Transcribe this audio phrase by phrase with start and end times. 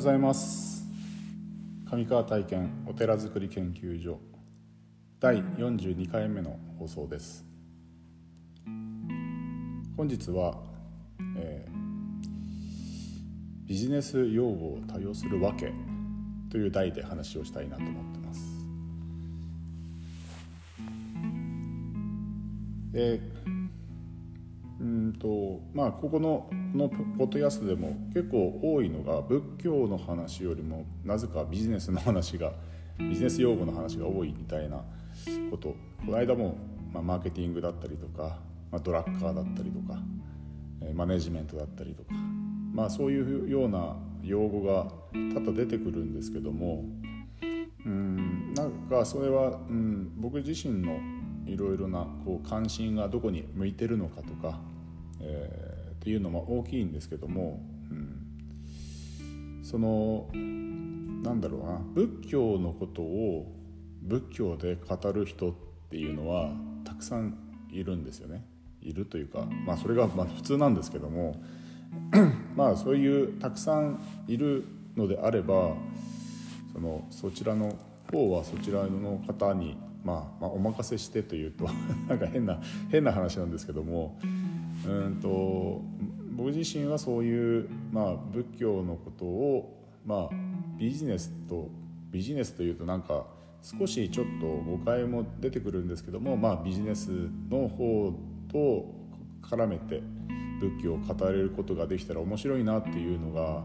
[0.00, 0.82] ございます。
[1.84, 4.18] 上川体験お寺づくり研究所
[5.20, 7.44] 第42回目の放送です。
[9.98, 10.62] 本日は、
[11.36, 11.80] えー
[13.66, 15.70] ビジネス用語を多用するわけ
[16.50, 18.40] という題で話をしたいなと思ってます。
[22.90, 23.20] で
[24.80, 32.52] うんとまあここのこのポッドキャストでも結構多いのが仏教の話よりもなぜかビジネスの話が
[32.98, 34.82] ビジネス用語の話が多いみたいな
[35.50, 35.76] こと。
[36.04, 36.56] この間も、
[36.92, 38.38] まあ、マーケティングだったりとか、
[38.70, 40.00] まあ、ドラッカーだったりとか
[40.94, 42.14] マネジメントだったりとか、
[42.72, 46.84] まあ、そういうような用語が多々出てくるんですけども
[47.84, 50.98] うんなんかそれは、うん、僕自身の
[51.46, 54.60] いろいろなこう関心がどこに向いてるのかとか、
[55.20, 63.52] えー、っていうのも大きいんですけども、うん、そのなんだろうな仏教のことを
[64.02, 65.54] 仏教で語る人っ
[65.90, 66.52] ていうのは
[66.84, 67.36] たくさん
[67.70, 68.44] いるんですよね。
[68.82, 71.36] いるというか、まあ、それがま普通なんですけども
[72.56, 74.64] まあそういうたくさんいる
[74.96, 75.74] のであれば
[76.72, 77.76] そのそちらの
[78.10, 81.68] 方はそちらの方に、まあ、まあお任せしてというと
[82.08, 82.60] なんか変な
[82.90, 84.18] 変な話なんですけども
[84.86, 85.82] うんと
[86.36, 90.34] 僕自身はそういう、まあ、仏教のことを、まあ、
[90.78, 91.68] ビジネスと
[92.10, 93.26] ビジネスというとなんか
[93.62, 97.10] 少しちょっと誤解も出てくるんですけども、まあ、ビジネス
[97.50, 98.14] の方
[98.50, 98.86] と
[99.42, 100.02] 絡めて
[100.60, 103.62] 仏教を語れることができたら面白いなっていうのが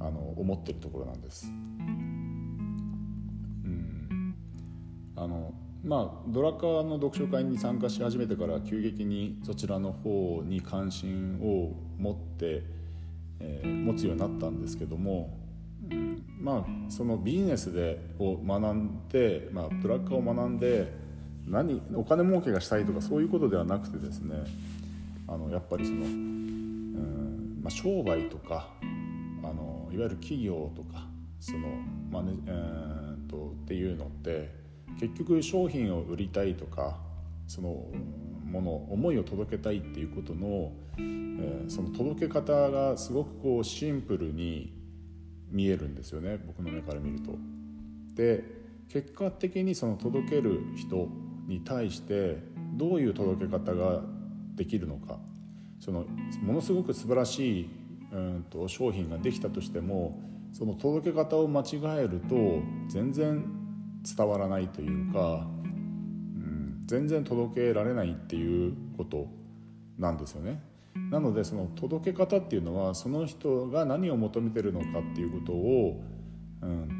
[0.00, 1.48] あの思ってるところなんです。
[1.48, 1.50] う
[3.68, 4.34] ん
[5.16, 5.52] あの
[5.88, 12.62] まあ、ドラッカーの読書会に参加し始めてから急激にそちらの方に関心を持って、
[13.40, 15.34] えー、持つようになったんですけども、
[15.90, 20.92] うん、まあそのビジネスでを学んで、まあ、ドラッカーを学んで
[21.46, 24.36] 何お金儲けがしたいとかそういうことではなくてですね
[25.26, 28.68] あのやっぱりその、うんまあ、商売とか
[29.42, 31.06] あのいわゆる企業とか
[31.40, 31.60] その、
[32.10, 34.57] まあねえー、とっていうのって
[34.98, 36.98] 結局商品を売りたいとか
[37.46, 37.86] その
[38.50, 44.72] もの思いを届けたいっていうことの、えー、その届け方がすごくこうシンプルに
[45.50, 47.32] 見えるんですよね僕の目から見ると。
[48.14, 48.44] で
[48.88, 51.08] 結果的にその届ける人
[51.46, 52.38] に対して
[52.74, 54.02] どういう届け方が
[54.54, 55.18] できるのか
[55.78, 56.06] その
[56.42, 57.70] ものすごく素晴らしい
[58.12, 60.18] うんと商品ができたとしても
[60.52, 62.34] その届け方を間違えると
[62.88, 63.44] 全然
[64.16, 69.28] 伝わらないというか、うん、全然届けられないっていうこと
[69.98, 70.62] なんですよね。
[71.10, 76.02] なのでその届け方っていうのはその人が何を求めてるのかっていうことを、
[76.60, 76.98] うん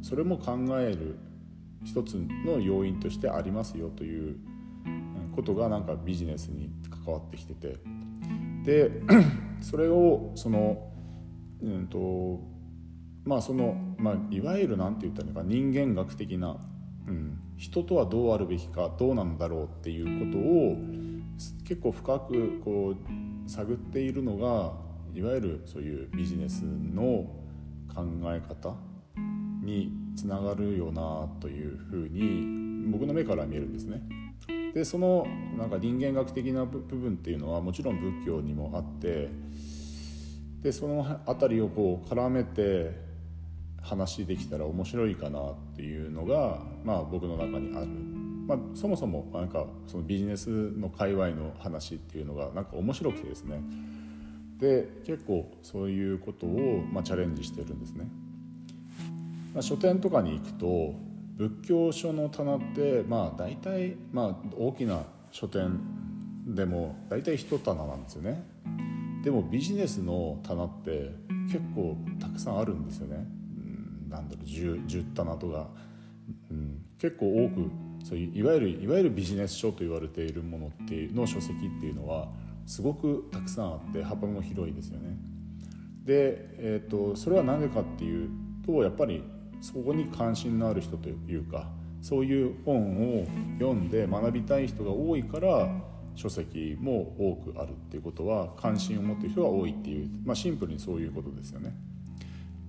[0.00, 1.16] とそれも考える
[1.84, 4.36] 一つの要因としてありますよという
[5.34, 7.78] ことがなんかビジネスに関わってきてて
[8.64, 9.02] で
[9.60, 10.90] それをその
[11.62, 12.40] うんと
[13.24, 16.58] まあその、まあ、いわゆる何て言ったらいいのか人間学的な、
[17.08, 20.76] うん、人とはどうあるべきかどうなんだろうっていうことを
[21.66, 24.72] 結構深くこう探っているのが
[25.14, 27.26] いわゆるそういうビジネスの
[27.94, 28.76] 考え方
[29.62, 34.02] につながるよなというふうに僕の目から見えるんですね。
[34.74, 35.24] でその
[35.56, 39.30] なんか人間学的な部分っていうのはもちろん仏教にもあって
[40.62, 43.03] でその辺りをこう絡めて
[43.84, 47.86] 話できたら面白いかなっていうのが、まあ、僕の中にある、
[48.46, 53.60] まあ、そもそもなんかそのビジネスの界隈の話っていうのがなんか面白くてですね。
[54.58, 58.06] で結構そういうことを、まあ、チャレンジしてるんですね。
[59.52, 60.94] まあ、書店とかに行くと
[61.36, 65.80] 仏教書の棚ってまあ大体、まあ、大きな書店
[66.46, 68.42] でも大体一棚なんですよね。
[69.24, 71.10] でもビジネスの棚って
[71.46, 73.26] 結構たくさんあるんですよね、
[74.14, 75.68] なんだろう 10, 10棚とか、
[76.50, 77.70] うん、結構多く
[78.04, 82.28] そういういわゆるいわゆるビジネス書と言われているものっていうの書籍っていうのは
[82.66, 85.16] すごくたくさんあって幅も広いですよね
[86.04, 88.28] で、えーとそれは何でかっていう
[88.64, 89.22] とやっぱり
[89.60, 91.68] そこに関心のある人というか
[92.02, 93.26] そういう本を
[93.58, 95.68] 読んで学びたい人が多いから
[96.14, 101.74] 書籍も多くあるっていうことは関心を持ってる人が多いっていう、まあ、シンプルにそういうことですよね。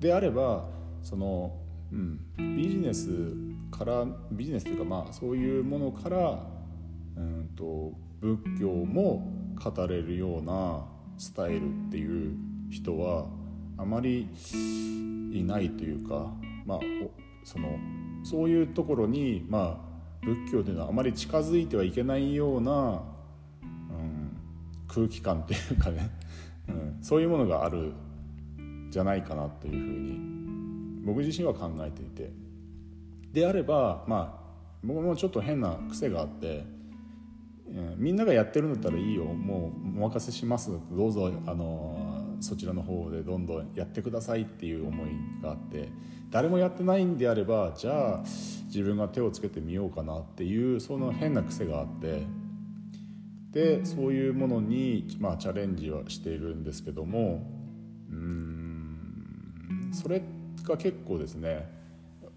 [0.00, 0.66] であれば
[1.02, 1.52] その、
[1.92, 2.20] うん、
[2.56, 3.08] ビジネス
[3.70, 6.46] からビジネスというかまあそういうものから、
[7.16, 9.32] うんと、仏教も
[9.62, 10.84] 語れるような
[11.18, 12.34] スタイルっていう
[12.70, 13.26] 人は
[13.78, 14.28] あまり
[15.32, 16.32] いないというか、
[16.66, 16.80] まあ、
[17.44, 17.78] その
[18.22, 19.80] そういうところに、ま
[20.22, 23.02] あ、仏教というのはあまり近づいてはいけないような、
[23.62, 24.36] うん、
[24.86, 26.10] 空気感というかね、
[26.68, 27.92] うん、そういうものがある
[28.90, 30.39] じゃないかなというふうに
[31.04, 32.32] 僕自身は考えていて。
[33.32, 34.40] であればまあ
[34.82, 36.64] 僕もちょっと変な癖があって、
[37.68, 39.24] えー、みんながやってるんだったらいいよ。
[39.24, 40.70] もうお任せします。
[40.90, 45.10] どうぞあのそちらの方でどんどんやってくださいっていう思い
[45.42, 45.88] があって。
[46.30, 48.24] 誰もやってないんであればじゃあ
[48.66, 52.26] 自分が手をつけてみようかなっていうその変な癖があって。
[53.50, 57.60] でそういうものに、まあ、チャレンジはしているんですけども。
[58.10, 61.68] うんそれってが結構ですね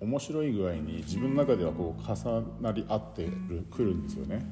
[0.00, 4.44] 面白い具合に自分の中ではこう重なり合ってるくるんですよね。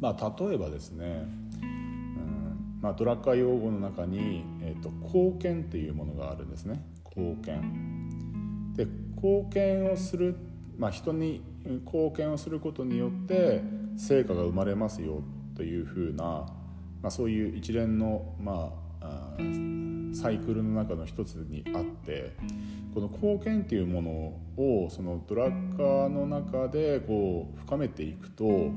[0.00, 1.26] まあ、例えばですね
[1.62, 6.84] うんまあ、ドラッカー用語の中に、えーと、貢献っていうものがあるんですね
[7.16, 10.36] 貢献で貢献をする、
[10.76, 13.62] まあ、人に貢献をすることによって
[13.96, 15.22] 成果が生まれますよ
[15.56, 16.48] というふうな、ま
[17.04, 19.36] あ、そういう一連の、まあ、
[20.24, 22.34] サイクルの中の一つにあって
[22.94, 24.10] この貢献っていうもの
[24.56, 28.70] をそのドラッカーの中でこう深めていくと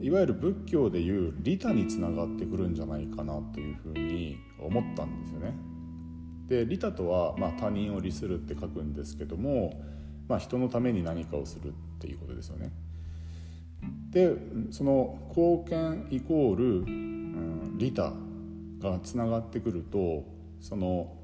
[0.00, 5.56] いわゆる仏教でいう利他につながってくるんじゃないかなというふうに思ったんですよね。
[6.46, 9.82] で利他とは、まあ、他人を利するって書くんですけども、
[10.28, 12.70] まあ、人のために何かをするっていうことですよね。
[14.10, 14.36] で
[14.70, 18.12] その貢献イコール、うん、利他
[18.80, 20.24] がつながってくると
[20.60, 21.16] その、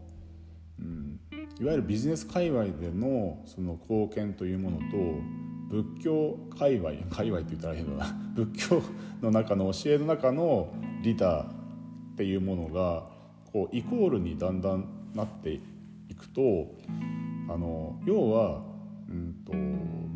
[0.78, 1.20] うん、
[1.60, 4.84] いわゆるビジネス界隈でのその貢献というものと
[5.70, 8.06] 仏教界隈界隈って言ったらいいのな。
[8.34, 8.82] 仏教
[9.22, 10.72] の中の教えの中の
[11.02, 11.50] 利他
[12.12, 13.08] っていうものが
[13.52, 15.60] こうイコールにだんだんなって
[16.08, 16.74] いくと
[17.48, 18.62] あの要は、
[19.08, 19.52] うんと、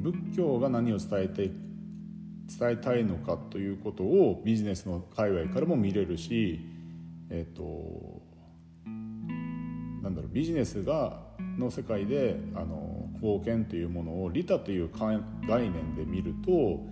[0.02, 1.50] 仏教が何を伝えて
[2.58, 6.60] 伝えたいのかということをビジネスの界隈からも見れるし、
[7.30, 8.22] えっと、
[10.02, 11.20] なんだろうビジネスが
[11.58, 15.20] の世界であの貢献というものを利他という概
[15.70, 16.86] 念で見ると,、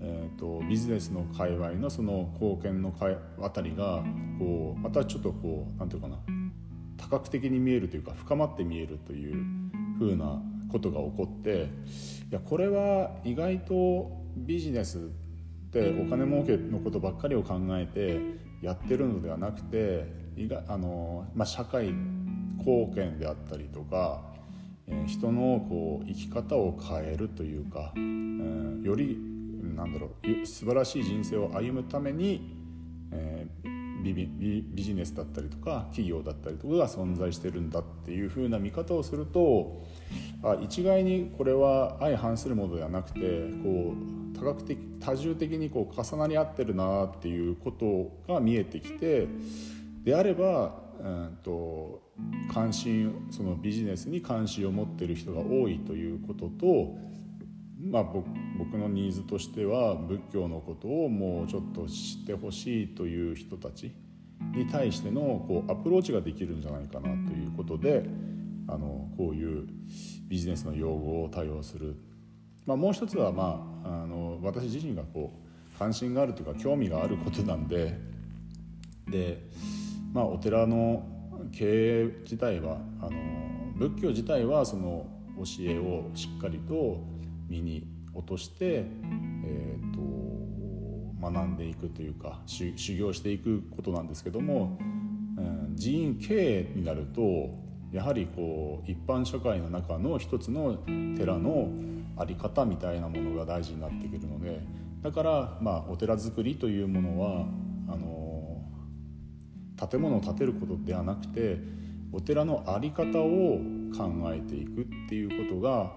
[0.00, 2.94] えーと、ビジネスの界隈のその貢献の
[3.42, 4.04] あたりが
[4.38, 6.22] こうまたちょっとこう何て言うかな
[6.96, 9.34] 多角的に見えるというか深まって見えるという
[9.98, 10.40] ふうな
[10.70, 11.68] ことが起こって
[12.30, 15.00] いやこれは意外とビジネスっ
[15.72, 20.06] てお金儲けのことばっかりを考えてやってるのではなくて
[20.68, 21.92] あの、まあ、社会
[22.58, 24.22] 貢献であったりとか、
[24.86, 29.18] え、人のこう生き方を変えるというか、えー、より
[29.74, 32.56] なんだろう素晴らしい人生を歩むために、
[33.12, 39.82] えー、ビビビジネスだったりとか企業だったりとかが存在してるんだっていうふうな見方をすると
[40.42, 43.20] あ一概にこれは相反するものではなくて
[43.62, 43.94] こ
[44.29, 49.28] う多角的多重的にこう重なり合ってるなっていうことが見えてきて
[50.02, 52.02] であれば、うんと
[52.52, 56.94] 関心そのビジネスに関心を持ってる人が多いということと、
[57.80, 63.94] まあ、僕のニーズとしては仏教のことをもうちょっと知ってほしいという人たち
[64.54, 68.04] に対してのこうアプローチができるんじゃないかなということで
[68.68, 69.66] あのこういう
[70.28, 71.96] ビジネスの用語を多用する、
[72.66, 77.98] まあ、もう一つは、まあ、あの私自身がこう関心があるというか興味があることなんで
[79.08, 79.42] で、
[80.12, 81.02] まあ、お寺の
[81.52, 83.10] 経営自体はあの
[83.76, 85.06] 仏教自体はその
[85.38, 87.02] 教えをしっかりと
[87.48, 88.84] 身に落として、
[89.44, 94.78] えーと、学んでいくというか修行していくことなんですけども、
[95.38, 97.48] うん、寺院経営になると
[97.92, 100.78] やはりこう一般社会の中の一つの
[101.16, 101.68] 寺の
[102.20, 104.60] 在り方みたいなものが大事になってくるので
[105.02, 107.46] だから、まあ、お寺作りというものは
[107.88, 108.62] あの
[109.88, 111.58] 建物を建てることではなくて
[112.12, 113.58] お寺の在り方を
[113.96, 115.92] 考えていくっていうことが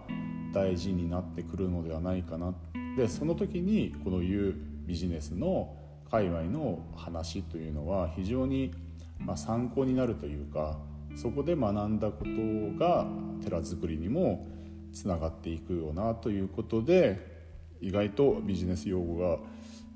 [0.54, 2.54] 大事になってくるのではないかな。
[2.96, 5.76] でその時にこのいうビジネスの
[6.10, 8.72] 界隈の話というのは非常に
[9.20, 10.78] ま参考になるというか
[11.16, 12.32] そこで学んだこと
[12.80, 13.08] が
[13.44, 14.48] 寺づくりにも
[14.94, 17.34] つながっていくよなということで
[17.82, 19.40] 意外とビジネス用語が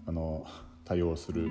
[0.07, 0.45] あの
[0.83, 1.49] 多用する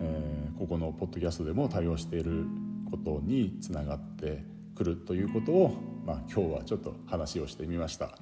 [0.00, 2.46] えー、ここのポッドキャストでも対応している
[2.90, 8.16] ことにつながってくるということを、まあ、今日はちょっと話をしてみました、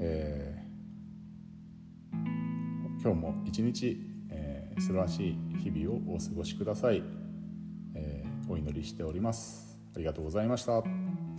[0.00, 3.98] えー、今日も一日、
[4.30, 7.02] えー、素晴らしい日々をお過ごしください、
[7.94, 9.78] えお祈りしております。
[9.94, 11.35] ありがとうございました。